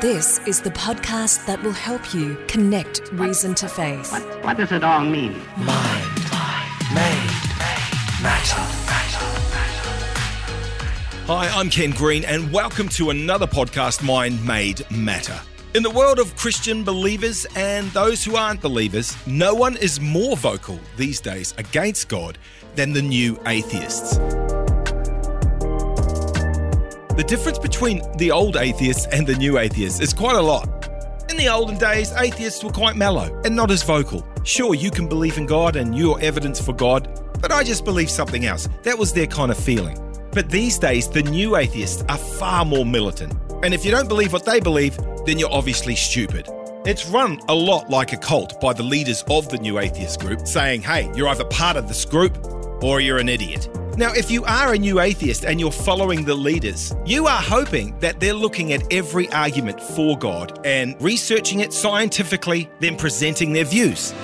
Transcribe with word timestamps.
This 0.00 0.38
is 0.46 0.60
the 0.60 0.70
podcast 0.70 1.44
that 1.46 1.60
will 1.64 1.72
help 1.72 2.14
you 2.14 2.38
connect 2.46 3.10
reason 3.14 3.52
to 3.56 3.68
faith. 3.68 4.12
What, 4.12 4.44
what 4.44 4.56
does 4.56 4.70
it 4.70 4.84
all 4.84 5.00
mean? 5.00 5.32
Mind. 5.56 6.18
Made. 6.94 7.30
Matter. 8.22 8.62
Hi, 11.26 11.48
I'm 11.52 11.68
Ken 11.68 11.90
Green, 11.90 12.24
and 12.24 12.52
welcome 12.52 12.88
to 12.90 13.10
another 13.10 13.48
podcast, 13.48 14.04
Mind 14.04 14.46
Made 14.46 14.88
Matter. 14.88 15.40
In 15.74 15.82
the 15.82 15.90
world 15.90 16.20
of 16.20 16.36
Christian 16.36 16.84
believers 16.84 17.44
and 17.56 17.90
those 17.90 18.22
who 18.22 18.36
aren't 18.36 18.60
believers, 18.60 19.16
no 19.26 19.52
one 19.52 19.76
is 19.78 20.00
more 20.00 20.36
vocal 20.36 20.78
these 20.96 21.20
days 21.20 21.54
against 21.58 22.08
God 22.08 22.38
than 22.76 22.92
the 22.92 23.02
new 23.02 23.36
atheists. 23.46 24.16
The 27.18 27.24
difference 27.24 27.58
between 27.58 28.00
the 28.16 28.30
old 28.30 28.56
atheists 28.56 29.06
and 29.06 29.26
the 29.26 29.34
new 29.34 29.58
atheists 29.58 29.98
is 29.98 30.14
quite 30.14 30.36
a 30.36 30.40
lot. 30.40 30.68
In 31.28 31.36
the 31.36 31.48
olden 31.48 31.76
days, 31.76 32.12
atheists 32.12 32.62
were 32.62 32.70
quite 32.70 32.94
mellow 32.94 33.42
and 33.44 33.56
not 33.56 33.72
as 33.72 33.82
vocal. 33.82 34.24
Sure, 34.44 34.72
you 34.72 34.92
can 34.92 35.08
believe 35.08 35.36
in 35.36 35.44
God 35.44 35.74
and 35.74 35.98
your 35.98 36.20
evidence 36.20 36.60
for 36.60 36.72
God, 36.72 37.08
but 37.42 37.50
I 37.50 37.64
just 37.64 37.84
believe 37.84 38.08
something 38.08 38.46
else. 38.46 38.68
That 38.84 38.96
was 38.96 39.12
their 39.12 39.26
kind 39.26 39.50
of 39.50 39.58
feeling. 39.58 39.98
But 40.30 40.48
these 40.48 40.78
days, 40.78 41.08
the 41.08 41.24
new 41.24 41.56
atheists 41.56 42.04
are 42.08 42.18
far 42.18 42.64
more 42.64 42.86
militant. 42.86 43.34
And 43.64 43.74
if 43.74 43.84
you 43.84 43.90
don't 43.90 44.08
believe 44.08 44.32
what 44.32 44.44
they 44.44 44.60
believe, 44.60 44.96
then 45.26 45.40
you're 45.40 45.52
obviously 45.52 45.96
stupid. 45.96 46.48
It's 46.86 47.04
run 47.06 47.40
a 47.48 47.54
lot 47.54 47.90
like 47.90 48.12
a 48.12 48.16
cult 48.16 48.60
by 48.60 48.74
the 48.74 48.84
leaders 48.84 49.24
of 49.28 49.48
the 49.48 49.58
new 49.58 49.80
atheist 49.80 50.20
group, 50.20 50.46
saying, 50.46 50.82
hey, 50.82 51.10
you're 51.16 51.26
either 51.26 51.46
part 51.46 51.76
of 51.76 51.88
this 51.88 52.04
group 52.04 52.38
or 52.80 53.00
you're 53.00 53.18
an 53.18 53.28
idiot. 53.28 53.68
Now, 53.98 54.12
if 54.12 54.30
you 54.30 54.44
are 54.44 54.74
a 54.74 54.78
new 54.78 55.00
atheist 55.00 55.44
and 55.44 55.58
you're 55.58 55.72
following 55.72 56.24
the 56.24 56.32
leaders, 56.32 56.94
you 57.04 57.26
are 57.26 57.42
hoping 57.42 57.98
that 57.98 58.20
they're 58.20 58.32
looking 58.32 58.72
at 58.72 58.92
every 58.92 59.28
argument 59.32 59.80
for 59.80 60.16
God 60.16 60.64
and 60.64 60.94
researching 61.02 61.58
it 61.60 61.72
scientifically, 61.72 62.70
then 62.78 62.94
presenting 62.94 63.52
their 63.52 63.64
views. 63.64 64.14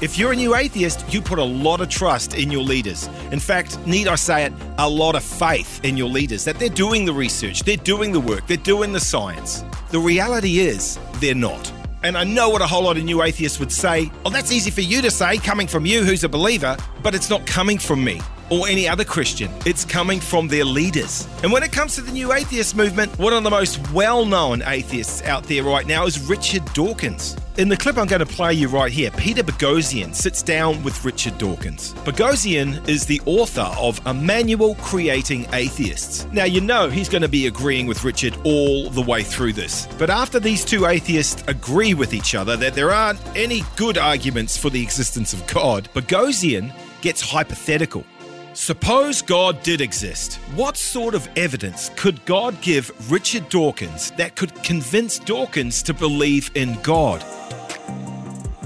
If 0.00 0.16
you're 0.16 0.30
a 0.30 0.36
new 0.36 0.54
atheist, 0.54 1.12
you 1.12 1.20
put 1.20 1.40
a 1.40 1.44
lot 1.44 1.80
of 1.80 1.88
trust 1.88 2.36
in 2.36 2.52
your 2.52 2.62
leaders. 2.62 3.08
In 3.32 3.40
fact, 3.40 3.84
need 3.84 4.06
I 4.06 4.14
say 4.14 4.44
it, 4.44 4.52
a 4.78 4.88
lot 4.88 5.16
of 5.16 5.24
faith 5.24 5.84
in 5.84 5.96
your 5.96 6.08
leaders 6.08 6.44
that 6.44 6.60
they're 6.60 6.68
doing 6.68 7.04
the 7.04 7.12
research, 7.12 7.64
they're 7.64 7.76
doing 7.76 8.12
the 8.12 8.20
work, 8.20 8.46
they're 8.46 8.58
doing 8.58 8.92
the 8.92 9.00
science. 9.00 9.64
The 9.90 9.98
reality 9.98 10.60
is, 10.60 11.00
they're 11.14 11.34
not. 11.34 11.72
And 12.02 12.16
I 12.16 12.24
know 12.24 12.48
what 12.48 12.62
a 12.62 12.66
whole 12.66 12.84
lot 12.84 12.96
of 12.96 13.04
new 13.04 13.22
atheists 13.22 13.58
would 13.58 13.72
say. 13.72 14.10
Oh, 14.24 14.30
that's 14.30 14.52
easy 14.52 14.70
for 14.70 14.80
you 14.80 15.02
to 15.02 15.10
say, 15.10 15.38
coming 15.38 15.66
from 15.66 15.84
you 15.84 16.04
who's 16.04 16.24
a 16.24 16.28
believer, 16.28 16.76
but 17.02 17.14
it's 17.14 17.28
not 17.28 17.44
coming 17.46 17.78
from 17.78 18.04
me 18.04 18.20
or 18.50 18.68
any 18.68 18.88
other 18.88 19.04
Christian. 19.04 19.50
It's 19.66 19.84
coming 19.84 20.20
from 20.20 20.48
their 20.48 20.64
leaders. 20.64 21.28
And 21.42 21.52
when 21.52 21.62
it 21.62 21.72
comes 21.72 21.94
to 21.96 22.00
the 22.00 22.12
new 22.12 22.32
atheist 22.32 22.76
movement, 22.76 23.18
one 23.18 23.32
of 23.32 23.42
the 23.42 23.50
most 23.50 23.78
well 23.92 24.24
known 24.24 24.62
atheists 24.62 25.22
out 25.22 25.44
there 25.44 25.64
right 25.64 25.86
now 25.86 26.06
is 26.06 26.20
Richard 26.28 26.64
Dawkins. 26.72 27.36
In 27.58 27.68
the 27.68 27.76
clip 27.76 27.98
I'm 27.98 28.06
going 28.06 28.20
to 28.20 28.26
play 28.26 28.54
you 28.54 28.68
right 28.68 28.92
here, 28.92 29.10
Peter 29.10 29.42
Boghossian 29.42 30.14
sits 30.14 30.44
down 30.44 30.80
with 30.84 31.04
Richard 31.04 31.36
Dawkins. 31.38 31.92
Boghossian 32.04 32.88
is 32.88 33.04
the 33.04 33.20
author 33.26 33.68
of 33.76 34.00
A 34.06 34.14
Manual 34.14 34.76
Creating 34.76 35.44
Atheists. 35.52 36.24
Now, 36.26 36.44
you 36.44 36.60
know 36.60 36.88
he's 36.88 37.08
going 37.08 37.22
to 37.22 37.28
be 37.28 37.48
agreeing 37.48 37.88
with 37.88 38.04
Richard 38.04 38.36
all 38.44 38.90
the 38.90 39.02
way 39.02 39.24
through 39.24 39.54
this. 39.54 39.88
But 39.98 40.08
after 40.08 40.38
these 40.38 40.64
two 40.64 40.86
atheists 40.86 41.42
agree 41.48 41.94
with 41.94 42.14
each 42.14 42.36
other 42.36 42.56
that 42.56 42.74
there 42.74 42.92
aren't 42.92 43.18
any 43.36 43.64
good 43.74 43.98
arguments 43.98 44.56
for 44.56 44.70
the 44.70 44.80
existence 44.80 45.32
of 45.32 45.44
God, 45.48 45.88
Boghossian 45.94 46.72
gets 47.00 47.20
hypothetical. 47.20 48.04
Suppose 48.54 49.22
God 49.22 49.62
did 49.62 49.80
exist. 49.80 50.36
What 50.54 50.76
sort 50.76 51.14
of 51.14 51.28
evidence 51.36 51.90
could 51.96 52.24
God 52.24 52.60
give 52.60 52.90
Richard 53.10 53.48
Dawkins 53.48 54.10
that 54.12 54.36
could 54.36 54.54
convince 54.62 55.18
Dawkins 55.18 55.82
to 55.84 55.94
believe 55.94 56.50
in 56.54 56.80
God? 56.82 57.24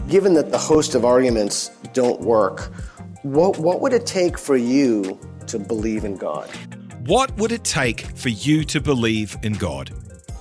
Given 0.08 0.34
that 0.34 0.50
the 0.50 0.58
host 0.58 0.94
of 0.94 1.04
arguments 1.04 1.68
don't 1.92 2.20
work, 2.20 2.72
what, 3.22 3.58
what 3.58 3.80
would 3.80 3.92
it 3.92 4.06
take 4.06 4.38
for 4.38 4.56
you 4.56 5.18
to 5.48 5.58
believe 5.58 6.04
in 6.04 6.16
God? 6.16 6.48
What 7.06 7.36
would 7.36 7.52
it 7.52 7.64
take 7.64 8.02
for 8.16 8.28
you 8.28 8.64
to 8.64 8.80
believe 8.80 9.36
in 9.42 9.54
God? 9.54 9.90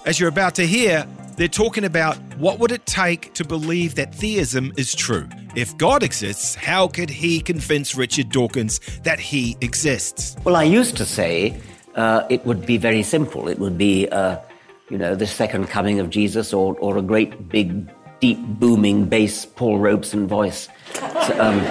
As 0.06 0.20
you're 0.20 0.30
about 0.30 0.56
to 0.56 0.68
hear, 0.68 1.06
they're 1.36 1.48
talking 1.48 1.84
about 1.84 2.18
what 2.38 2.60
would 2.60 2.72
it 2.72 2.86
take 2.86 3.34
to 3.34 3.44
believe 3.44 3.96
that 3.96 4.14
theism 4.14 4.72
is 4.78 4.94
true. 4.94 5.28
If 5.56 5.78
God 5.78 6.04
exists, 6.04 6.56
how 6.56 6.88
could 6.88 7.10
he 7.10 7.42
convince 7.42 7.96
Richard 7.96 8.30
Dawkins 8.30 8.80
that 9.04 9.20
he 9.20 9.58
exists? 9.62 10.36
Well, 10.44 10.56
I 10.56 10.64
used 10.64 10.96
to 10.98 11.06
say 11.06 11.60
uh, 11.96 12.26
it 12.30 12.46
would 12.46 12.66
be 12.66 12.78
very 12.78 13.04
simple. 13.04 13.48
It 13.48 13.60
would 13.60 13.78
be, 13.78 14.08
uh, 14.10 14.38
you 14.90 14.98
know, 14.98 15.16
the 15.16 15.28
second 15.28 15.68
coming 15.68 16.00
of 16.00 16.10
Jesus 16.10 16.54
or, 16.54 16.76
or 16.80 16.98
a 16.98 17.02
great 17.02 17.50
big, 17.50 17.90
deep, 18.20 18.40
booming 18.40 19.06
bass 19.06 19.46
Paul 19.46 19.80
Robeson 19.80 20.28
voice. 20.28 20.70
So, 20.94 21.40
um, 21.40 21.62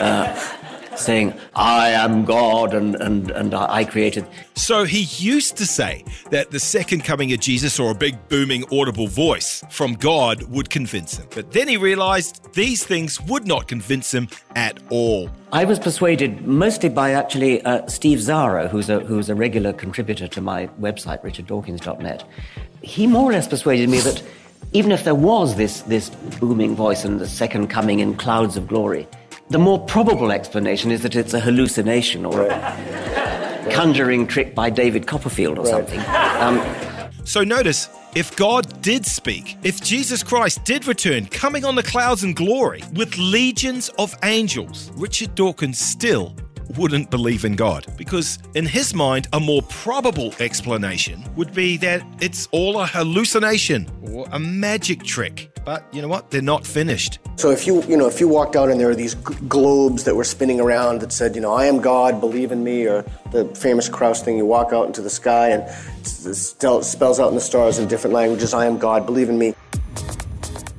uh, 0.00 0.56
saying, 1.00 1.34
I 1.54 1.90
am 1.90 2.24
God 2.24 2.74
and, 2.74 2.94
and, 2.96 3.30
and 3.30 3.54
I 3.54 3.84
created. 3.84 4.26
So 4.54 4.84
he 4.84 5.02
used 5.24 5.56
to 5.56 5.66
say 5.66 6.04
that 6.30 6.50
the 6.50 6.60
second 6.60 7.04
coming 7.04 7.32
of 7.32 7.40
Jesus 7.40 7.80
or 7.80 7.90
a 7.90 7.94
big 7.94 8.28
booming 8.28 8.64
audible 8.72 9.06
voice 9.06 9.64
from 9.70 9.94
God 9.94 10.42
would 10.44 10.70
convince 10.70 11.16
him. 11.16 11.26
But 11.34 11.52
then 11.52 11.68
he 11.68 11.76
realized 11.76 12.52
these 12.52 12.84
things 12.84 13.20
would 13.22 13.46
not 13.46 13.68
convince 13.68 14.12
him 14.12 14.28
at 14.54 14.78
all. 14.90 15.30
I 15.52 15.64
was 15.64 15.78
persuaded 15.78 16.46
mostly 16.46 16.88
by 16.88 17.12
actually 17.12 17.62
uh, 17.62 17.86
Steve 17.88 18.20
Zara, 18.20 18.68
who's 18.68 18.88
a, 18.88 19.00
who's 19.00 19.28
a 19.28 19.34
regular 19.34 19.72
contributor 19.72 20.28
to 20.28 20.40
my 20.40 20.66
website, 20.80 21.22
richarddawkins.net. 21.22 22.24
He 22.82 23.06
more 23.06 23.30
or 23.30 23.32
less 23.32 23.48
persuaded 23.48 23.88
me 23.88 24.00
that 24.00 24.22
even 24.72 24.92
if 24.92 25.04
there 25.04 25.14
was 25.14 25.56
this, 25.56 25.80
this 25.82 26.10
booming 26.10 26.76
voice 26.76 27.04
and 27.04 27.18
the 27.18 27.28
second 27.28 27.68
coming 27.68 28.00
in 28.00 28.14
clouds 28.14 28.56
of 28.56 28.68
glory, 28.68 29.08
the 29.50 29.58
more 29.58 29.78
probable 29.84 30.30
explanation 30.30 30.90
is 30.92 31.02
that 31.02 31.16
it's 31.16 31.34
a 31.34 31.40
hallucination 31.40 32.24
or 32.24 32.46
right. 32.46 32.50
a 32.52 33.70
conjuring 33.72 34.26
trick 34.26 34.54
by 34.54 34.70
David 34.70 35.06
Copperfield 35.06 35.58
or 35.58 35.62
right. 35.62 35.88
something. 35.88 36.00
Um, 36.40 37.10
so 37.24 37.42
notice, 37.42 37.88
if 38.14 38.34
God 38.36 38.80
did 38.80 39.04
speak, 39.04 39.56
if 39.62 39.82
Jesus 39.82 40.22
Christ 40.22 40.64
did 40.64 40.86
return, 40.86 41.26
coming 41.26 41.64
on 41.64 41.74
the 41.74 41.82
clouds 41.82 42.22
in 42.22 42.32
glory 42.32 42.82
with 42.94 43.16
legions 43.18 43.88
of 43.98 44.16
angels, 44.22 44.90
Richard 44.94 45.34
Dawkins 45.34 45.78
still 45.78 46.34
wouldn't 46.76 47.10
believe 47.10 47.44
in 47.44 47.56
God 47.56 47.86
because, 47.96 48.38
in 48.54 48.66
his 48.66 48.94
mind, 48.94 49.28
a 49.32 49.40
more 49.40 49.62
probable 49.62 50.32
explanation 50.38 51.24
would 51.34 51.52
be 51.52 51.76
that 51.78 52.02
it's 52.20 52.46
all 52.52 52.80
a 52.80 52.86
hallucination 52.86 53.88
or 54.12 54.28
a 54.30 54.38
magic 54.38 55.02
trick. 55.02 55.49
But 55.64 55.84
you 55.92 56.02
know 56.02 56.08
what? 56.08 56.30
They're 56.30 56.42
not 56.42 56.66
finished. 56.66 57.18
So 57.36 57.50
if 57.50 57.66
you 57.66 57.82
you 57.84 57.96
know 57.96 58.06
if 58.06 58.20
you 58.20 58.28
walked 58.28 58.56
out 58.56 58.68
and 58.68 58.80
there 58.80 58.88
were 58.88 58.94
these 58.94 59.14
globes 59.14 60.04
that 60.04 60.14
were 60.14 60.24
spinning 60.24 60.60
around 60.60 61.00
that 61.00 61.12
said 61.12 61.34
you 61.34 61.40
know 61.40 61.52
I 61.52 61.66
am 61.66 61.80
God, 61.80 62.20
believe 62.20 62.52
in 62.52 62.64
me, 62.64 62.86
or 62.86 63.04
the 63.30 63.44
famous 63.54 63.88
Krauss 63.88 64.22
thing, 64.22 64.36
you 64.36 64.46
walk 64.46 64.72
out 64.72 64.86
into 64.86 65.02
the 65.02 65.10
sky 65.10 65.48
and 65.48 65.62
it 66.02 66.04
spells 66.04 67.20
out 67.20 67.28
in 67.28 67.34
the 67.34 67.40
stars 67.40 67.78
in 67.78 67.88
different 67.88 68.14
languages, 68.14 68.54
I 68.54 68.66
am 68.66 68.78
God, 68.78 69.06
believe 69.06 69.28
in 69.28 69.38
me. 69.38 69.54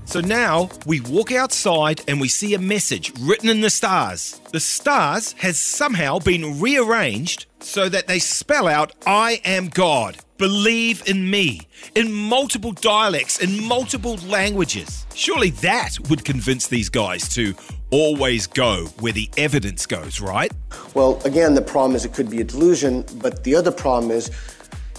So 0.05 0.19
now 0.19 0.69
we 0.85 0.99
walk 0.99 1.31
outside 1.31 2.01
and 2.05 2.19
we 2.19 2.27
see 2.27 2.53
a 2.53 2.59
message 2.59 3.13
written 3.21 3.47
in 3.47 3.61
the 3.61 3.69
stars. 3.69 4.41
The 4.51 4.59
stars 4.59 5.31
has 5.37 5.57
somehow 5.57 6.19
been 6.19 6.59
rearranged 6.59 7.45
so 7.61 7.87
that 7.87 8.07
they 8.07 8.19
spell 8.19 8.67
out 8.67 8.91
I 9.07 9.39
am 9.45 9.69
God. 9.69 10.17
Believe 10.41 11.07
in 11.07 11.29
me 11.29 11.61
in 11.93 12.11
multiple 12.11 12.71
dialects, 12.71 13.37
in 13.43 13.63
multiple 13.63 14.15
languages. 14.25 15.05
Surely 15.13 15.51
that 15.51 15.99
would 16.09 16.25
convince 16.25 16.65
these 16.65 16.89
guys 16.89 17.29
to 17.35 17.53
always 17.91 18.47
go 18.47 18.87
where 19.01 19.13
the 19.13 19.29
evidence 19.37 19.85
goes, 19.85 20.19
right? 20.19 20.51
Well, 20.95 21.21
again, 21.25 21.53
the 21.53 21.61
problem 21.61 21.95
is 21.95 22.05
it 22.05 22.13
could 22.13 22.31
be 22.31 22.41
a 22.41 22.43
delusion, 22.43 23.05
but 23.17 23.43
the 23.43 23.53
other 23.53 23.69
problem 23.69 24.11
is 24.11 24.31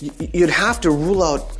you'd 0.00 0.48
have 0.48 0.80
to 0.82 0.92
rule 0.92 1.24
out 1.24 1.56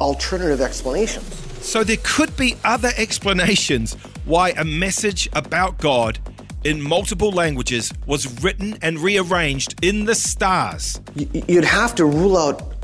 alternative 0.00 0.62
explanations. 0.62 1.28
So 1.60 1.84
there 1.84 1.98
could 2.02 2.34
be 2.34 2.56
other 2.64 2.92
explanations 2.96 3.92
why 4.24 4.52
a 4.56 4.64
message 4.64 5.28
about 5.34 5.76
God 5.76 6.18
in 6.64 6.80
multiple 6.80 7.30
languages 7.30 7.92
was 8.06 8.42
written 8.42 8.78
and 8.80 8.98
rearranged 8.98 9.84
in 9.84 10.06
the 10.06 10.14
stars. 10.14 10.98
You'd 11.14 11.66
have 11.66 11.94
to 11.96 12.06
rule 12.06 12.38
out 12.38 12.77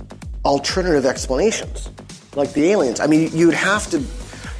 alternative 0.44 1.06
explanations, 1.06 1.88
like 2.34 2.52
the 2.52 2.70
aliens. 2.70 3.00
I 3.00 3.06
mean, 3.06 3.30
you'd 3.32 3.54
have 3.54 3.88
to. 3.90 4.02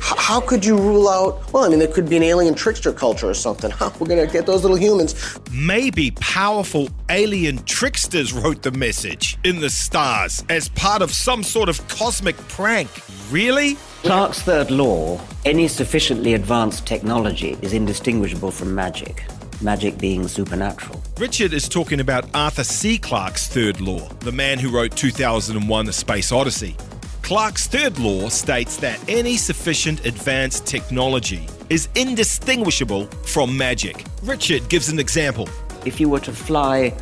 How 0.00 0.38
could 0.40 0.66
you 0.66 0.76
rule 0.76 1.08
out? 1.08 1.50
Well, 1.52 1.64
I 1.64 1.68
mean, 1.70 1.78
there 1.78 1.88
could 1.88 2.10
be 2.10 2.16
an 2.18 2.22
alien 2.22 2.54
trickster 2.54 2.92
culture 2.92 3.28
or 3.28 3.32
something. 3.32 3.70
Huh, 3.70 3.90
We're 3.98 4.06
going 4.06 4.26
to 4.26 4.30
get 4.30 4.44
those 4.44 4.60
little 4.62 4.76
humans. 4.76 5.14
Maybe 5.50 6.10
powerful 6.20 6.90
alien 7.08 7.64
tricksters 7.64 8.32
wrote 8.34 8.60
the 8.60 8.70
message 8.72 9.38
in 9.44 9.60
the 9.60 9.70
stars 9.70 10.44
as 10.50 10.68
part 10.68 11.00
of 11.00 11.10
some 11.10 11.42
sort 11.42 11.70
of 11.70 11.86
cosmic 11.88 12.36
prank. 12.48 12.90
Really? 13.30 13.76
Clarke's 14.02 14.42
third 14.42 14.70
law 14.70 15.18
any 15.46 15.68
sufficiently 15.68 16.34
advanced 16.34 16.86
technology 16.86 17.56
is 17.62 17.72
indistinguishable 17.72 18.50
from 18.50 18.74
magic, 18.74 19.24
magic 19.62 19.96
being 19.98 20.28
supernatural. 20.28 21.02
Richard 21.20 21.52
is 21.52 21.68
talking 21.68 22.00
about 22.00 22.28
Arthur 22.34 22.64
C. 22.64 22.98
Clarke's 22.98 23.46
third 23.46 23.80
law, 23.80 24.08
the 24.18 24.32
man 24.32 24.58
who 24.58 24.68
wrote 24.68 24.96
2001 24.96 25.88
A 25.88 25.92
Space 25.92 26.32
Odyssey. 26.32 26.74
Clarke's 27.22 27.68
third 27.68 27.96
law 28.00 28.28
states 28.28 28.78
that 28.78 28.98
any 29.08 29.36
sufficient 29.36 30.04
advanced 30.06 30.66
technology 30.66 31.46
is 31.70 31.88
indistinguishable 31.94 33.06
from 33.22 33.56
magic. 33.56 34.04
Richard 34.24 34.68
gives 34.68 34.88
an 34.88 34.98
example. 34.98 35.48
If 35.86 36.00
you 36.00 36.08
were 36.08 36.18
to 36.18 36.32
fly 36.32 36.92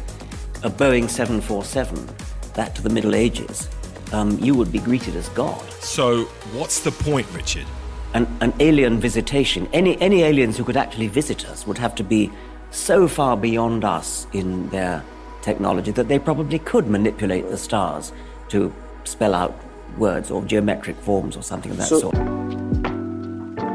a 0.63 0.69
Boeing 0.69 1.09
747 1.09 2.07
back 2.55 2.75
to 2.75 2.83
the 2.83 2.91
Middle 2.91 3.15
Ages, 3.15 3.71
um, 4.13 4.39
you 4.41 4.55
would 4.55 4.71
be 4.71 4.79
greeted 4.79 5.17
as 5.17 5.31
God. 5.31 5.59
So, 5.81 6.25
what's 6.53 6.81
the 6.81 6.93
point, 6.93 7.27
Richard? 7.33 7.65
An, 8.13 8.29
an 8.43 8.53
alien 8.61 9.01
visitation, 9.01 9.71
any, 9.73 9.99
any 10.03 10.23
aliens 10.23 10.59
who 10.59 10.65
could 10.65 10.77
actually 10.77 11.09
visit 11.09 11.47
us 11.47 11.67
would 11.67 11.79
have 11.79 11.95
to 11.95 12.05
be 12.05 12.31
so 12.73 13.07
far 13.07 13.37
beyond 13.37 13.85
us 13.85 14.27
in 14.33 14.69
their 14.71 15.03
technology 15.43 15.91
that 15.93 16.09
they 16.09 16.19
probably 16.19 16.59
could 16.59 16.89
manipulate 16.89 17.49
the 17.49 17.57
stars 17.57 18.13
to 18.49 18.73
spell 19.05 19.35
out 19.35 19.55
words 19.99 20.31
or 20.31 20.43
geometric 20.45 20.97
forms 21.01 21.37
or 21.37 21.43
something 21.43 21.71
of 21.71 21.77
that 21.77 21.87
So- 21.89 22.01
sort. 22.01 22.17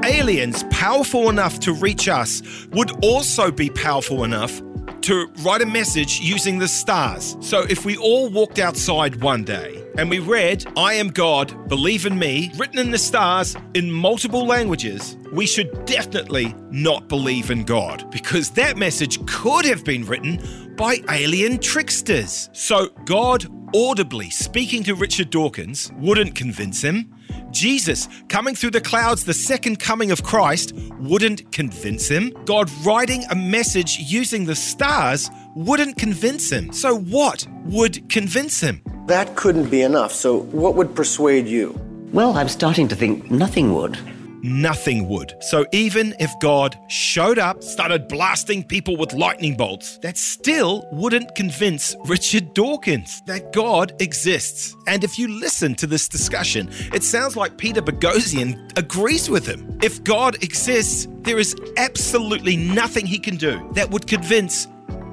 aliens 0.06 0.64
powerful 0.70 1.30
enough 1.30 1.60
to 1.60 1.74
reach 1.74 2.08
us 2.08 2.42
would 2.72 2.92
also 3.04 3.52
be 3.52 3.70
powerful 3.70 4.24
enough 4.24 4.62
to 5.04 5.28
write 5.44 5.62
a 5.62 5.66
message 5.66 6.20
using 6.20 6.60
the 6.60 6.68
stars. 6.68 7.38
So 7.40 7.62
if 7.62 7.86
we 7.86 7.98
all 7.98 8.30
walked 8.30 8.60
outside 8.60 9.22
one 9.22 9.44
day 9.44 9.84
and 9.98 10.10
we 10.10 10.20
read, 10.20 10.66
I 10.78 10.94
am 10.94 11.10
God, 11.10 11.68
believe 11.70 12.06
in 12.06 12.18
me, 12.18 12.52
written 12.58 12.80
in 12.80 12.92
the 12.92 12.98
stars 12.98 13.56
in 13.74 13.92
multiple 13.92 14.46
languages, 14.46 15.18
we 15.32 15.46
should 15.46 15.86
definitely 15.86 16.56
not 16.72 17.08
believe 17.08 17.52
in 17.52 17.64
God 17.64 18.10
because 18.12 18.52
that 18.52 18.78
message 18.78 19.26
could 19.26 19.66
have 19.66 19.84
been 19.84 20.06
written 20.06 20.76
by 20.76 20.98
alien 21.10 21.58
tricksters. 21.58 22.50
So 22.54 22.88
God 23.06 23.48
audibly 23.76 24.30
speaking 24.30 24.84
to 24.84 24.96
Richard 24.96 25.30
Dawkins 25.30 25.92
wouldn't 25.98 26.36
convince 26.36 26.82
him. 26.82 27.14
Jesus 27.52 28.08
coming 28.30 28.56
through 28.56 28.72
the 28.72 28.82
clouds, 28.82 29.26
the 29.26 29.34
second 29.34 29.80
coming 29.80 30.12
of 30.12 30.24
Christ, 30.24 30.74
wouldn't 31.00 31.52
convince 31.52 32.08
him. 32.08 32.34
God 32.46 32.70
writing 32.86 33.24
a 33.30 33.36
message 33.36 33.98
using 34.00 34.46
the 34.46 34.56
stars 34.56 35.30
wouldn't 35.56 35.98
convince 35.98 36.50
him. 36.52 36.72
So, 36.74 36.98
what 36.98 37.48
would 37.66 38.10
convince 38.10 38.62
him? 38.62 38.82
That 39.08 39.36
couldn't 39.36 39.70
be 39.70 39.82
enough. 39.82 40.12
So, 40.12 40.40
what 40.52 40.76
would 40.76 40.96
persuade 40.96 41.48
you? 41.48 41.80
Well, 42.14 42.38
I'm 42.38 42.50
starting 42.50 42.88
to 42.90 42.96
think 42.96 43.30
nothing 43.32 43.74
would. 43.74 43.98
Nothing 44.44 45.08
would. 45.10 45.36
So, 45.40 45.66
even 45.72 46.16
if 46.20 46.32
God 46.40 46.78
showed 46.88 47.40
up, 47.40 47.64
started 47.64 48.08
blasting 48.08 48.64
people 48.64 48.96
with 48.96 49.14
lightning 49.14 49.58
bolts, 49.58 49.98
that 50.00 50.18
still 50.18 50.88
wouldn't 50.92 51.34
convince 51.36 51.96
Richard 52.06 52.54
Dawkins 52.54 53.22
that 53.26 53.52
God 53.52 54.00
exists. 54.00 54.76
And 54.86 55.04
if 55.04 55.18
you 55.18 55.28
listen 55.28 55.74
to 55.76 55.88
this 55.88 56.08
discussion, 56.08 56.70
it 56.94 57.04
sounds 57.04 57.36
like 57.36 57.58
Peter 57.58 57.82
Boghossian 57.82 58.78
agrees 58.78 59.30
with 59.30 59.46
him. 59.46 59.80
If 59.82 60.04
God 60.04 60.42
exists, 60.44 61.08
there 61.22 61.40
is 61.40 61.56
absolutely 61.78 62.58
nothing 62.58 63.06
he 63.06 63.20
can 63.20 63.38
do 63.38 63.70
that 63.74 63.90
would 63.90 64.08
convince 64.08 64.68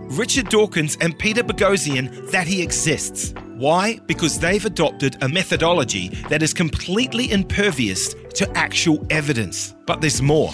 Richard 0.06 0.48
Dawkins 0.48 0.96
and 1.00 1.18
Peter 1.18 1.42
Boghossian 1.42 2.30
that 2.30 2.46
he 2.46 2.62
exists. 2.62 3.34
Why? 3.56 3.98
Because 4.06 4.38
they've 4.38 4.64
adopted 4.64 5.16
a 5.22 5.28
methodology 5.28 6.08
that 6.28 6.42
is 6.42 6.52
completely 6.52 7.30
impervious 7.30 8.14
to 8.34 8.50
actual 8.56 9.06
evidence. 9.10 9.74
But 9.86 10.00
there's 10.00 10.20
more. 10.22 10.52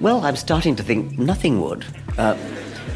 Well, 0.00 0.24
I'm 0.24 0.36
starting 0.36 0.76
to 0.76 0.82
think 0.82 1.18
nothing 1.18 1.60
would. 1.60 1.84
Uh, 2.16 2.36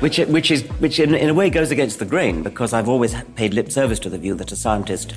which, 0.00 0.18
which, 0.18 0.50
is, 0.50 0.62
which 0.80 0.98
in, 0.98 1.14
in 1.14 1.28
a 1.28 1.34
way 1.34 1.50
goes 1.50 1.70
against 1.70 1.98
the 1.98 2.04
grain 2.04 2.42
because 2.42 2.72
I've 2.72 2.88
always 2.88 3.14
paid 3.36 3.54
lip 3.54 3.70
service 3.70 3.98
to 4.00 4.10
the 4.10 4.18
view 4.18 4.34
that 4.34 4.50
a 4.52 4.56
scientist 4.56 5.14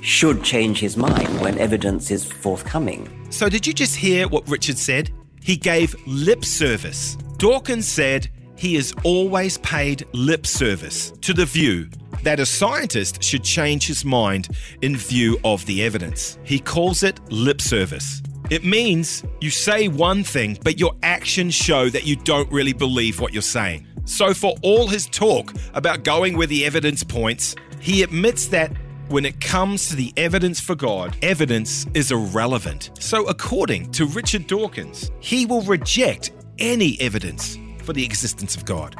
should 0.00 0.42
change 0.42 0.80
his 0.80 0.96
mind 0.96 1.40
when 1.40 1.58
evidence 1.58 2.10
is 2.10 2.24
forthcoming. 2.24 3.08
So, 3.30 3.48
did 3.48 3.66
you 3.66 3.72
just 3.72 3.96
hear 3.96 4.28
what 4.28 4.48
Richard 4.48 4.78
said? 4.78 5.10
He 5.42 5.56
gave 5.56 5.94
lip 6.06 6.44
service. 6.44 7.16
Dawkins 7.36 7.86
said 7.86 8.28
he 8.56 8.74
has 8.74 8.92
always 9.04 9.58
paid 9.58 10.06
lip 10.12 10.46
service 10.46 11.12
to 11.20 11.32
the 11.32 11.46
view 11.46 11.88
that 12.22 12.40
a 12.40 12.46
scientist 12.46 13.22
should 13.22 13.44
change 13.44 13.86
his 13.86 14.04
mind 14.04 14.48
in 14.82 14.96
view 14.96 15.38
of 15.44 15.64
the 15.66 15.82
evidence. 15.82 16.38
He 16.44 16.58
calls 16.58 17.02
it 17.02 17.20
lip 17.30 17.60
service. 17.60 18.22
It 18.50 18.64
means 18.64 19.24
you 19.40 19.50
say 19.50 19.88
one 19.88 20.24
thing, 20.24 20.58
but 20.64 20.80
your 20.80 20.94
actions 21.02 21.54
show 21.54 21.90
that 21.90 22.06
you 22.06 22.16
don't 22.16 22.50
really 22.50 22.72
believe 22.72 23.20
what 23.20 23.32
you're 23.32 23.42
saying. 23.42 23.86
So, 24.06 24.32
for 24.32 24.54
all 24.62 24.88
his 24.88 25.06
talk 25.06 25.52
about 25.74 26.02
going 26.02 26.36
where 26.36 26.46
the 26.46 26.64
evidence 26.64 27.04
points, 27.04 27.54
he 27.78 28.02
admits 28.02 28.46
that 28.46 28.72
when 29.08 29.26
it 29.26 29.40
comes 29.40 29.88
to 29.88 29.96
the 29.96 30.14
evidence 30.16 30.60
for 30.60 30.74
God, 30.74 31.16
evidence 31.22 31.86
is 31.92 32.10
irrelevant. 32.10 32.90
So, 32.98 33.26
according 33.26 33.92
to 33.92 34.06
Richard 34.06 34.46
Dawkins, 34.46 35.10
he 35.20 35.44
will 35.44 35.62
reject 35.62 36.30
any 36.58 36.98
evidence 37.00 37.58
for 37.82 37.92
the 37.92 38.04
existence 38.04 38.56
of 38.56 38.64
God. 38.64 38.96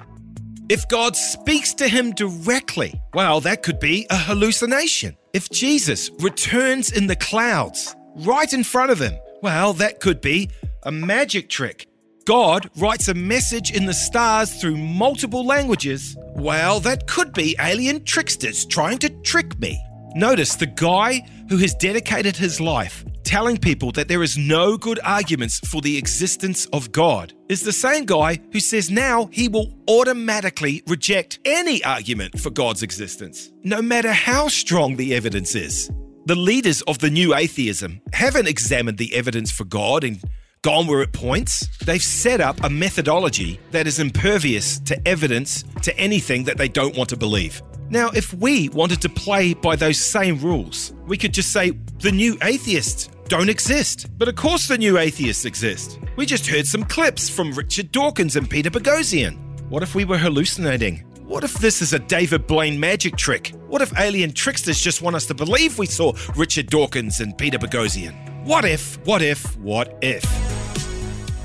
If 0.71 0.87
God 0.87 1.17
speaks 1.17 1.73
to 1.75 1.89
him 1.89 2.13
directly, 2.13 3.01
well, 3.15 3.41
that 3.41 3.63
could 3.63 3.81
be 3.81 4.07
a 4.11 4.19
hallucination. 4.19 5.17
If 5.33 5.49
Jesus 5.49 6.11
returns 6.21 6.93
in 6.93 7.07
the 7.07 7.17
clouds 7.17 7.97
right 8.17 8.53
in 8.53 8.65
front 8.65 8.91
of 8.91 8.99
him, 8.99 9.15
well, 9.41 9.73
that 9.75 10.01
could 10.01 10.21
be 10.21 10.51
a 10.83 10.93
magic 10.93 11.49
trick. 11.49 11.87
God 12.27 12.69
writes 12.77 13.09
a 13.09 13.15
message 13.15 13.71
in 13.71 13.87
the 13.87 13.95
stars 13.95 14.61
through 14.61 14.77
multiple 14.77 15.47
languages. 15.47 16.15
Well, 16.37 16.81
that 16.81 17.07
could 17.07 17.33
be 17.33 17.57
alien 17.59 18.05
tricksters 18.05 18.67
trying 18.67 18.99
to 18.99 19.09
trick 19.23 19.59
me. 19.59 19.83
Notice 20.17 20.55
the 20.57 20.67
guy 20.67 21.27
who 21.49 21.57
has 21.57 21.73
dedicated 21.77 22.37
his 22.37 22.61
life 22.61 23.07
telling 23.29 23.59
people 23.59 23.93
that 23.93 24.09
there 24.09 24.23
is 24.23 24.39
no 24.39 24.79
good 24.79 24.99
arguments 25.05 25.61
for 25.69 25.83
the 25.83 25.99
existence 25.99 26.65
of 26.73 26.91
God 26.91 27.35
is 27.51 27.61
the 27.61 27.73
same 27.73 28.07
guy 28.07 28.41
who 28.53 28.59
says 28.59 28.91
now 28.91 29.29
he 29.31 29.49
will 29.49 29.75
automatically 29.87 30.83
reject 30.87 31.39
any 31.45 31.85
argument 31.85 32.41
for 32.41 32.49
God's 32.49 32.83
existence, 32.83 33.53
no 33.63 33.83
matter 33.83 34.13
how 34.13 34.49
strong 34.49 34.97
the 34.97 35.15
evidence 35.15 35.55
is. 35.55 35.91
The 36.25 36.37
leaders 36.37 36.81
of 36.83 37.01
the 37.01 37.11
new 37.11 37.35
atheism 37.35 38.01
haven't 38.15 38.49
examined 38.49 38.97
the 38.97 39.15
evidence 39.15 39.53
for 39.53 39.65
God 39.65 40.05
and 40.05 40.23
gone 40.63 40.87
where 40.87 41.03
it 41.03 41.13
points. 41.13 41.69
They've 41.85 42.03
set 42.03 42.41
up 42.41 42.65
a 42.65 42.71
methodology 42.71 43.61
that 43.73 43.87
is 43.87 44.01
impervious 44.01 44.79
to 44.81 45.07
evidence, 45.07 45.65
to 45.83 45.95
anything 45.99 46.45
that 46.45 46.57
they 46.57 46.69
don't 46.69 46.97
want 46.97 47.11
to 47.11 47.17
believe. 47.19 47.61
Now, 47.91 48.09
if 48.11 48.33
we 48.33 48.71
wanted 48.71 49.03
to 49.03 49.11
play 49.11 49.53
by 49.53 49.77
those 49.77 50.01
same 50.01 50.41
rules, 50.41 50.95
we 51.07 51.19
could 51.19 51.35
just 51.35 51.53
say 51.53 51.73
the 52.01 52.13
new 52.13 52.39
atheists 52.43 53.11
don't 53.29 53.51
exist. 53.51 54.07
But 54.17 54.29
of 54.29 54.37
course, 54.37 54.69
the 54.69 54.79
new 54.79 54.99
atheists 54.99 55.45
exist. 55.45 55.99
We 56.17 56.27
just 56.27 56.47
heard 56.47 56.67
some 56.67 56.83
clips 56.83 57.29
from 57.29 57.53
Richard 57.53 57.93
Dawkins 57.93 58.37
and 58.37 58.49
Peter 58.49 58.71
Boghossian. 58.71 59.39
What 59.69 59.83
if 59.83 59.95
we 59.95 60.05
were 60.05 60.19
hallucinating? 60.19 61.05
What 61.25 61.45
if 61.45 61.55
this 61.55 61.83
is 61.83 61.93
a 61.93 61.99
David 61.99 62.47
Blaine 62.47 62.81
magic 62.81 63.17
trick? 63.17 63.53
What 63.69 63.83
if 63.83 63.93
alien 63.99 64.33
tricksters 64.33 64.81
just 64.81 65.03
want 65.03 65.15
us 65.15 65.27
to 65.27 65.35
believe 65.35 65.79
we 65.79 65.85
saw 65.85 66.15
Richard 66.37 66.71
Dawkins 66.71 67.21
and 67.21 67.37
Peter 67.37 67.59
Boghossian? 67.59 68.45
What 68.45 68.65
if, 68.65 68.99
what 69.07 69.21
if, 69.21 69.57
what 69.59 69.99
if? 70.01 70.25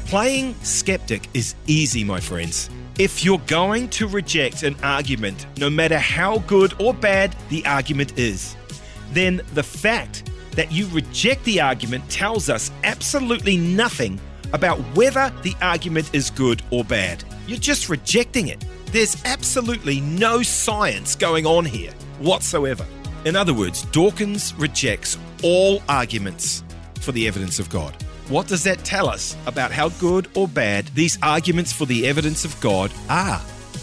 Playing 0.06 0.56
skeptic 0.64 1.28
is 1.34 1.56
easy, 1.68 2.06
my 2.06 2.22
friends. 2.22 2.70
If 2.98 3.26
you're 3.26 3.40
going 3.40 3.90
to 3.90 4.08
reject 4.08 4.64
an 4.64 4.78
argument, 4.84 5.48
no 5.58 5.70
matter 5.70 5.98
how 5.98 6.38
good 6.40 6.80
or 6.80 6.94
bad 6.94 7.36
the 7.50 7.66
argument 7.66 8.18
is, 8.18 8.56
then 9.12 9.42
the 9.54 9.64
fact 9.64 10.30
that 10.56 10.72
you 10.72 10.88
reject 10.88 11.44
the 11.44 11.62
argument 11.62 12.10
tells 12.10 12.50
us 12.50 12.72
absolutely 12.84 13.58
nothing 13.58 14.20
about 14.54 14.80
whether 14.96 15.34
the 15.42 15.56
argument 15.62 16.10
is 16.14 16.30
good 16.30 16.62
or 16.70 16.84
bad. 16.84 17.24
You're 17.48 17.58
just 17.58 17.90
rejecting 17.90 18.48
it. 18.48 18.64
There's 18.88 19.24
absolutely 19.26 20.02
no 20.02 20.44
science 20.44 21.16
going 21.16 21.46
on 21.46 21.66
here 21.66 21.92
whatsoever. 22.20 22.86
In 23.26 23.36
other 23.36 23.54
words, 23.54 23.84
Dawkins 23.86 24.54
rejects 24.56 25.18
all 25.44 25.82
arguments 25.90 26.64
for 27.02 27.12
the 27.12 27.28
evidence 27.28 27.60
of 27.60 27.70
God. 27.70 27.96
What 28.30 28.48
does 28.48 28.64
that 28.64 28.86
tell 28.86 29.10
us 29.10 29.36
about 29.48 29.72
how 29.72 29.90
good 29.90 30.30
or 30.36 30.48
bad 30.48 30.88
these 30.96 31.18
arguments 31.22 31.74
for 31.74 31.86
the 31.86 32.08
evidence 32.08 32.46
of 32.46 32.60
God 32.62 32.92
are? 33.10 33.42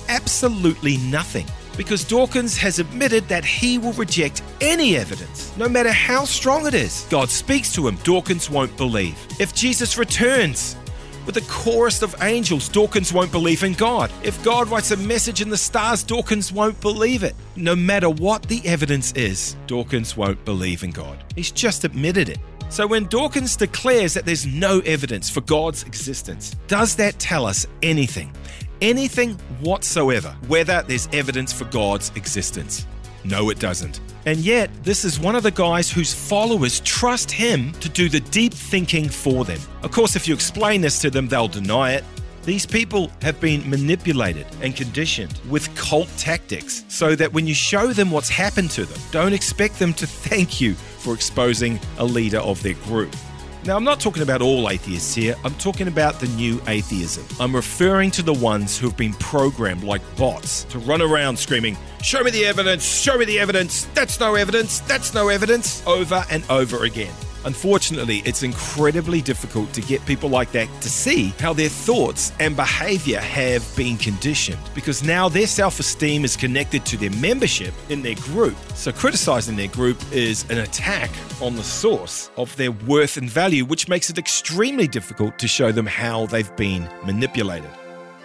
Absolutely 0.09 0.97
nothing. 0.99 1.47
Because 1.81 2.05
Dawkins 2.05 2.59
has 2.59 2.79
admitted 2.79 3.27
that 3.29 3.43
he 3.43 3.79
will 3.79 3.95
reject 3.95 4.43
any 4.61 4.99
evidence, 4.99 5.51
no 5.57 5.67
matter 5.67 5.91
how 5.91 6.27
strong 6.27 6.67
it 6.67 6.75
is. 6.75 7.07
God 7.09 7.31
speaks 7.31 7.73
to 7.73 7.89
him, 7.89 7.97
Dawkins 8.05 8.51
won't 8.51 8.77
believe. 8.77 9.17
If 9.41 9.55
Jesus 9.55 9.97
returns, 9.97 10.77
with 11.25 11.37
the 11.37 11.41
chorus 11.51 12.03
of 12.03 12.15
angels, 12.21 12.69
Dawkins 12.69 13.15
won't 13.15 13.33
believe 13.33 13.63
in 13.63 13.73
God. 13.73 14.13
If 14.23 14.45
God 14.45 14.69
writes 14.69 14.91
a 14.91 14.99
message 14.99 15.41
in 15.41 15.49
the 15.49 15.57
stars, 15.57 16.03
Dawkins 16.03 16.53
won't 16.53 16.79
believe 16.83 17.23
it. 17.23 17.35
No 17.57 17.75
matter 17.75 18.11
what 18.11 18.43
the 18.43 18.61
evidence 18.67 19.13
is, 19.13 19.57
Dawkins 19.67 20.19
won't 20.19 20.45
believe 20.45 20.83
in 20.83 20.91
God. 20.91 21.17
He's 21.35 21.51
just 21.51 21.85
admitted 21.85 22.29
it. 22.29 22.41
So 22.69 22.87
when 22.87 23.07
Dawkins 23.07 23.57
declares 23.57 24.13
that 24.13 24.27
there's 24.27 24.45
no 24.45 24.81
evidence 24.81 25.31
for 25.31 25.41
God's 25.41 25.85
existence, 25.85 26.57
does 26.67 26.95
that 26.97 27.19
tell 27.19 27.47
us 27.47 27.67
anything? 27.83 28.35
Anything 28.81 29.35
whatsoever 29.61 30.37
whether 30.49 30.83
there's 30.87 31.09
evidence 31.13 31.53
for 31.53 31.65
God's 31.67 32.11
existence. 32.17 32.87
No, 33.25 33.51
it 33.51 33.59
doesn't. 33.59 34.01
And 34.27 34.39
yet, 34.39 34.71
this 34.83 35.05
is 35.05 35.19
one 35.19 35.35
of 35.35 35.43
the 35.43 35.51
guys 35.51 35.91
whose 35.91 36.13
followers 36.13 36.81
trust 36.81 37.31
him 37.31 37.73
to 37.81 37.89
do 37.89 38.09
the 38.09 38.21
deep 38.21 38.53
thinking 38.53 39.09
for 39.09 39.45
them. 39.45 39.59
Of 39.83 39.93
course, 39.93 40.17
if 40.17 40.29
you 40.29 40.35
explain 40.35 40.81
this 40.81 40.99
to 41.01 41.11
them, 41.11 41.29
they'll 41.29 41.49
deny 41.49 41.93
it. 41.93 42.05
These 42.45 42.65
people 42.65 43.11
have 43.21 43.39
been 43.41 43.69
manipulated 43.69 44.47
and 44.63 44.75
conditioned 44.75 45.39
with 45.51 45.75
cult 45.75 46.09
tactics 46.17 46.85
so 46.89 47.15
that 47.15 47.33
when 47.33 47.47
you 47.47 47.55
show 47.55 47.93
them 47.93 48.11
what's 48.11 48.31
happened 48.31 48.71
to 48.73 48.85
them, 48.87 49.01
don't 49.11 49.35
expect 49.35 49.79
them 49.79 49.93
to 49.95 50.07
thank 50.07 50.61
you 50.61 50.75
for 50.75 51.13
exposing 51.15 51.79
a 51.99 52.05
leader 52.05 52.39
of 52.39 52.63
their 52.63 52.75
group. 52.75 53.15
Now, 53.67 53.77
I'm 53.77 53.85
not 53.85 54.01
talking 54.01 54.23
about 54.23 54.41
all 54.41 54.71
atheists 54.71 55.15
here, 55.15 55.37
I'm 55.45 55.55
talking 55.57 55.87
about 55.87 56.19
the 56.19 56.29
new 56.29 56.63
atheism. 56.67 57.27
I'm 57.39 57.55
referring 57.55 58.11
to 58.13 58.23
the 58.23 58.33
ones 58.33 58.79
who 58.79 58.89
have 58.89 58.97
been 58.97 59.13
programmed 59.15 59.85
like 59.85 60.01
bots 60.17 60.65
to 60.65 60.79
run 60.79 61.03
around 61.03 61.39
screaming, 61.39 61.77
Show 62.03 62.23
me 62.23 62.31
the 62.31 62.47
evidence, 62.47 62.83
show 62.83 63.19
me 63.19 63.27
the 63.27 63.39
evidence, 63.39 63.85
that's 63.95 64.19
no 64.19 64.35
evidence, 64.35 64.81
that's 64.81 65.13
no 65.13 65.29
evidence, 65.29 65.87
over 65.87 66.25
and 66.31 66.43
over 66.49 66.85
again. 66.85 67.13
Unfortunately, 67.45 68.23
it's 68.25 68.43
incredibly 68.43 69.21
difficult 69.23 69.73
to 69.73 69.81
get 69.81 70.05
people 70.07 70.29
like 70.29 70.53
that 70.53 70.69
to 70.81 70.91
see 70.91 71.35
how 71.39 71.53
their 71.53 71.69
thoughts 71.69 72.33
and 72.41 72.55
behavior 72.57 73.21
have 73.21 73.65
been 73.77 73.97
conditioned 73.97 74.59
because 74.75 75.03
now 75.03 75.29
their 75.29 75.47
self 75.47 75.81
esteem 75.81 76.25
is 76.25 76.37
connected 76.37 76.85
to 76.87 76.97
their 76.97 77.11
membership 77.11 77.73
in 77.89 78.03
their 78.03 78.17
group. 78.17 78.57
So, 78.75 78.93
criticizing 78.93 79.57
their 79.57 79.69
group 79.69 79.99
is 80.13 80.49
an 80.51 80.59
attack 80.59 81.11
on 81.41 81.57
the 81.57 81.65
source 81.65 82.31
of 82.37 82.55
their 82.57 82.73
worth 82.73 83.17
and 83.17 83.31
value, 83.31 83.65
which 83.65 83.89
makes 83.89 84.11
it 84.11 84.19
extremely 84.19 84.87
difficult 84.87 85.39
to 85.39 85.49
show 85.49 85.73
them 85.73 85.87
how 85.87 86.27
they've 86.27 86.55
been 86.57 86.89
manipulated. 87.05 87.71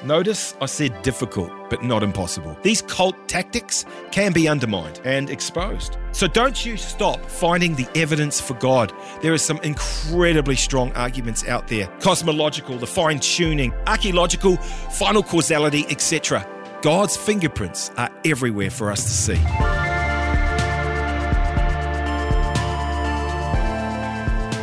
Notice 0.06 0.56
I 0.62 0.68
said 0.68 1.02
difficult, 1.02 1.52
but 1.72 1.84
not 1.84 2.04
impossible. 2.04 2.56
These 2.62 2.84
cult 2.84 3.28
tactics 3.28 3.86
can 4.12 4.34
be 4.34 4.48
undermined 4.48 5.02
and 5.04 5.32
exposed. 5.32 5.98
So 6.12 6.28
don't 6.28 6.64
you 6.64 6.78
stop 6.78 7.26
finding 7.26 7.74
the 7.74 7.88
evidence 7.96 8.40
for 8.40 8.54
God. 8.54 8.94
There 9.24 9.34
are 9.34 9.40
some 9.40 9.58
incredibly 9.64 10.58
strong 10.58 10.92
arguments 10.94 11.48
out 11.48 11.68
there 11.70 11.88
cosmological, 12.02 12.78
the 12.78 12.86
fine 12.86 13.20
tuning, 13.20 13.74
archaeological, 13.88 14.58
final 14.58 15.24
causality, 15.24 15.88
etc. 15.90 16.48
God's 16.84 17.18
fingerprints 17.18 17.90
are 17.98 18.12
everywhere 18.24 18.70
for 18.70 18.92
us 18.92 19.02
to 19.06 19.10
see. 19.10 19.42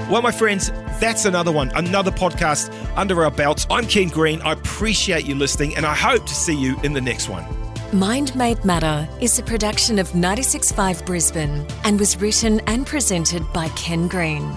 Well, 0.09 0.23
my 0.23 0.31
friends, 0.31 0.71
that's 1.01 1.25
another 1.25 1.51
one, 1.51 1.73
another 1.75 2.11
podcast 2.13 2.71
under 2.97 3.25
our 3.25 3.31
belts. 3.31 3.67
I'm 3.71 3.87
Ken 3.87 4.09
Green. 4.09 4.41
I 4.43 4.53
appreciate 4.53 5.25
you 5.25 5.35
listening, 5.35 5.77
and 5.77 5.87
I 5.87 5.95
hope 5.95 6.27
to 6.27 6.35
see 6.35 6.55
you 6.55 6.79
in 6.83 6.93
the 6.93 7.01
next 7.01 7.29
one. 7.29 7.45
Mind 7.93 8.35
Made 8.35 8.65
Matter 8.65 9.07
is 9.21 9.39
a 9.39 9.43
production 9.43 9.99
of 9.99 10.15
965 10.15 11.05
Brisbane 11.05 11.67
and 11.85 11.99
was 11.99 12.21
written 12.21 12.61
and 12.61 12.87
presented 12.87 13.43
by 13.53 13.69
Ken 13.71 14.09
Green. 14.09 14.51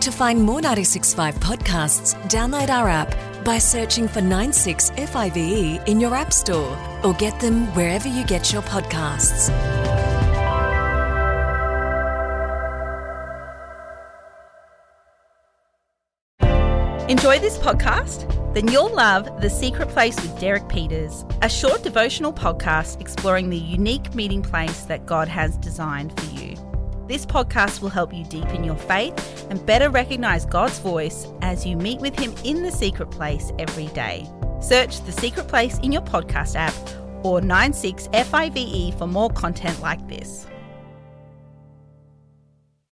To 0.00 0.10
find 0.10 0.42
more 0.42 0.60
965 0.60 1.36
podcasts, 1.36 2.14
download 2.28 2.68
our 2.68 2.88
app 2.88 3.14
by 3.44 3.58
searching 3.58 4.08
for 4.08 4.20
96FIVE 4.20 5.88
in 5.88 6.00
your 6.00 6.14
app 6.14 6.32
store 6.32 6.76
or 7.02 7.14
get 7.14 7.40
them 7.40 7.66
wherever 7.74 8.08
you 8.08 8.24
get 8.24 8.52
your 8.52 8.62
podcasts. 8.62 9.48
Enjoy 17.08 17.40
this 17.40 17.58
podcast? 17.58 18.28
Then 18.54 18.68
you'll 18.68 18.94
love 18.94 19.40
The 19.40 19.50
Secret 19.50 19.88
Place 19.88 20.14
with 20.22 20.38
Derek 20.38 20.68
Peters, 20.68 21.24
a 21.42 21.48
short 21.48 21.82
devotional 21.82 22.32
podcast 22.32 23.00
exploring 23.00 23.50
the 23.50 23.58
unique 23.58 24.14
meeting 24.14 24.40
place 24.40 24.82
that 24.82 25.04
God 25.04 25.26
has 25.26 25.56
designed 25.56 26.18
for 26.18 26.26
you. 26.32 26.54
This 27.08 27.26
podcast 27.26 27.82
will 27.82 27.88
help 27.88 28.14
you 28.14 28.24
deepen 28.26 28.62
your 28.62 28.76
faith 28.76 29.46
and 29.50 29.66
better 29.66 29.90
recognize 29.90 30.46
God's 30.46 30.78
voice 30.78 31.26
as 31.42 31.66
you 31.66 31.76
meet 31.76 31.98
with 31.98 32.16
Him 32.16 32.36
in 32.44 32.62
the 32.62 32.70
secret 32.70 33.10
place 33.10 33.50
every 33.58 33.86
day. 33.88 34.24
Search 34.60 35.04
The 35.04 35.12
Secret 35.12 35.48
Place 35.48 35.78
in 35.78 35.90
your 35.90 36.02
podcast 36.02 36.54
app 36.54 36.74
or 37.24 37.40
96FIVE 37.40 38.96
for 38.96 39.08
more 39.08 39.30
content 39.30 39.80
like 39.80 40.06
this. 40.06 40.46